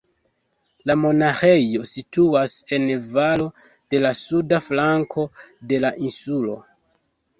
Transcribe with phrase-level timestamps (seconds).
[0.91, 3.47] La monaĥejo situas en valo
[3.95, 5.27] de la suda flanko
[5.73, 6.57] de la insulo.